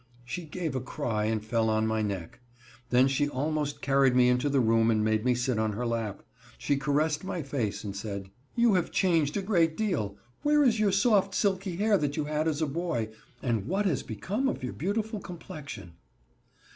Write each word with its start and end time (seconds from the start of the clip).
She 0.25 0.45
gave 0.45 0.75
a 0.75 0.81
cry 0.81 1.25
and 1.25 1.45
fell 1.45 1.69
on 1.69 1.85
my 1.85 2.01
neck. 2.01 2.39
Then 2.89 3.07
she 3.07 3.29
almost 3.29 3.83
carried 3.83 4.15
me 4.15 4.29
into 4.29 4.49
the 4.49 4.59
room 4.59 4.89
and 4.89 5.03
made 5.05 5.23
me 5.23 5.35
sit 5.35 5.59
on 5.59 5.73
her 5.73 5.85
lap. 5.85 6.23
She 6.57 6.75
caressed 6.75 7.23
my 7.23 7.43
face, 7.43 7.83
and 7.83 7.95
said: 7.95 8.31
"You 8.55 8.73
have 8.73 8.89
changed 8.89 9.37
a 9.37 9.43
great 9.43 9.77
deal. 9.77 10.17
Where 10.41 10.63
is 10.63 10.79
your 10.79 10.91
soft, 10.91 11.35
silky 11.35 11.75
hair 11.75 11.99
that 11.99 12.17
you 12.17 12.25
had 12.25 12.47
as 12.47 12.63
a 12.63 12.65
boy, 12.65 13.09
and 13.43 13.67
what 13.67 13.85
has 13.85 14.01
become 14.01 14.47
of 14.47 14.63
your 14.63 14.73
beautiful 14.73 15.19
complexion?" 15.19 15.93